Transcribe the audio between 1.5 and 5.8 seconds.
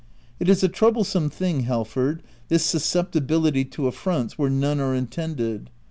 Halford, this susceptibility to affronts where none are intended.